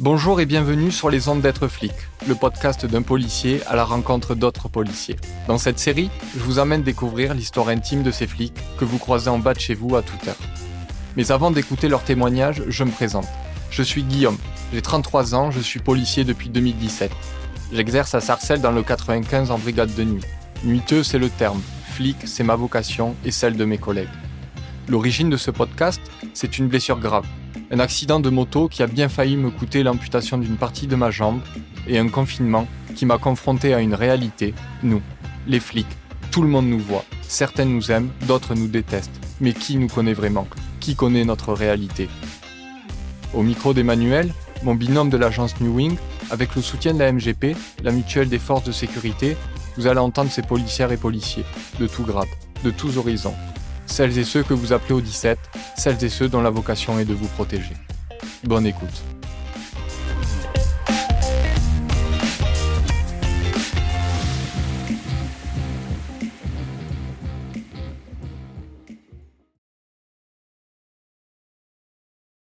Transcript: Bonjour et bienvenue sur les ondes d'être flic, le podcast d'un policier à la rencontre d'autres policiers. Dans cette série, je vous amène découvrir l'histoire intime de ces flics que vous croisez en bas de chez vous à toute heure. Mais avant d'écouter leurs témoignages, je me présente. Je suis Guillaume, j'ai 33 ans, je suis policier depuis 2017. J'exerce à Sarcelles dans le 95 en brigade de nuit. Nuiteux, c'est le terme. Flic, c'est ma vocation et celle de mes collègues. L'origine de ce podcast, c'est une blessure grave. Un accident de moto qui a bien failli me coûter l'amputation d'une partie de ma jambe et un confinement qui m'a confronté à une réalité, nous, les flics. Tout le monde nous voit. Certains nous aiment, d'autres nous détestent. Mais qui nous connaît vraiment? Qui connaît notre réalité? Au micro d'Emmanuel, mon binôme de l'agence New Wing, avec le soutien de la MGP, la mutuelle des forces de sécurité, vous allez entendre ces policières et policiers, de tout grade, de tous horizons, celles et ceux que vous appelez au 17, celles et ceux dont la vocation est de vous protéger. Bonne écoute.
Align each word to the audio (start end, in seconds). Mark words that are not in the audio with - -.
Bonjour 0.00 0.40
et 0.40 0.46
bienvenue 0.46 0.92
sur 0.92 1.10
les 1.10 1.28
ondes 1.28 1.40
d'être 1.40 1.66
flic, 1.66 1.92
le 2.28 2.36
podcast 2.36 2.86
d'un 2.86 3.02
policier 3.02 3.60
à 3.66 3.74
la 3.74 3.82
rencontre 3.82 4.36
d'autres 4.36 4.68
policiers. 4.68 5.16
Dans 5.48 5.58
cette 5.58 5.80
série, 5.80 6.08
je 6.36 6.38
vous 6.38 6.60
amène 6.60 6.84
découvrir 6.84 7.34
l'histoire 7.34 7.66
intime 7.66 8.04
de 8.04 8.12
ces 8.12 8.28
flics 8.28 8.54
que 8.78 8.84
vous 8.84 8.98
croisez 8.98 9.28
en 9.28 9.40
bas 9.40 9.54
de 9.54 9.58
chez 9.58 9.74
vous 9.74 9.96
à 9.96 10.02
toute 10.02 10.28
heure. 10.28 10.38
Mais 11.16 11.32
avant 11.32 11.50
d'écouter 11.50 11.88
leurs 11.88 12.04
témoignages, 12.04 12.62
je 12.68 12.84
me 12.84 12.92
présente. 12.92 13.26
Je 13.72 13.82
suis 13.82 14.04
Guillaume, 14.04 14.38
j'ai 14.72 14.82
33 14.82 15.34
ans, 15.34 15.50
je 15.50 15.58
suis 15.58 15.80
policier 15.80 16.22
depuis 16.22 16.48
2017. 16.48 17.10
J'exerce 17.72 18.14
à 18.14 18.20
Sarcelles 18.20 18.60
dans 18.60 18.70
le 18.70 18.84
95 18.84 19.50
en 19.50 19.58
brigade 19.58 19.92
de 19.96 20.04
nuit. 20.04 20.24
Nuiteux, 20.62 21.02
c'est 21.02 21.18
le 21.18 21.28
terme. 21.28 21.60
Flic, 21.94 22.18
c'est 22.24 22.44
ma 22.44 22.54
vocation 22.54 23.16
et 23.24 23.32
celle 23.32 23.56
de 23.56 23.64
mes 23.64 23.78
collègues. 23.78 24.06
L'origine 24.88 25.28
de 25.28 25.36
ce 25.36 25.50
podcast, 25.50 26.00
c'est 26.34 26.56
une 26.58 26.68
blessure 26.68 27.00
grave. 27.00 27.26
Un 27.70 27.80
accident 27.80 28.18
de 28.18 28.30
moto 28.30 28.66
qui 28.68 28.82
a 28.82 28.86
bien 28.86 29.10
failli 29.10 29.36
me 29.36 29.50
coûter 29.50 29.82
l'amputation 29.82 30.38
d'une 30.38 30.56
partie 30.56 30.86
de 30.86 30.96
ma 30.96 31.10
jambe 31.10 31.40
et 31.86 31.98
un 31.98 32.08
confinement 32.08 32.66
qui 32.96 33.04
m'a 33.04 33.18
confronté 33.18 33.74
à 33.74 33.80
une 33.80 33.94
réalité, 33.94 34.54
nous, 34.82 35.02
les 35.46 35.60
flics. 35.60 35.86
Tout 36.30 36.40
le 36.40 36.48
monde 36.48 36.66
nous 36.66 36.78
voit. 36.78 37.04
Certains 37.20 37.66
nous 37.66 37.90
aiment, 37.90 38.08
d'autres 38.26 38.54
nous 38.54 38.68
détestent. 38.68 39.20
Mais 39.42 39.52
qui 39.52 39.76
nous 39.76 39.88
connaît 39.88 40.14
vraiment? 40.14 40.48
Qui 40.80 40.94
connaît 40.94 41.26
notre 41.26 41.52
réalité? 41.52 42.08
Au 43.34 43.42
micro 43.42 43.74
d'Emmanuel, 43.74 44.32
mon 44.62 44.74
binôme 44.74 45.10
de 45.10 45.18
l'agence 45.18 45.60
New 45.60 45.74
Wing, 45.74 45.96
avec 46.30 46.56
le 46.56 46.62
soutien 46.62 46.94
de 46.94 47.00
la 47.00 47.12
MGP, 47.12 47.54
la 47.82 47.92
mutuelle 47.92 48.30
des 48.30 48.38
forces 48.38 48.64
de 48.64 48.72
sécurité, 48.72 49.36
vous 49.76 49.86
allez 49.86 50.00
entendre 50.00 50.30
ces 50.30 50.42
policières 50.42 50.90
et 50.90 50.96
policiers, 50.96 51.44
de 51.78 51.86
tout 51.86 52.04
grade, 52.04 52.28
de 52.64 52.70
tous 52.70 52.96
horizons, 52.96 53.34
celles 53.88 54.16
et 54.18 54.24
ceux 54.24 54.42
que 54.42 54.54
vous 54.54 54.72
appelez 54.72 54.94
au 54.94 55.00
17, 55.00 55.38
celles 55.76 56.02
et 56.04 56.08
ceux 56.08 56.28
dont 56.28 56.40
la 56.40 56.50
vocation 56.50 56.98
est 56.98 57.04
de 57.04 57.14
vous 57.14 57.28
protéger. 57.28 57.74
Bonne 58.44 58.66
écoute. 58.66 59.17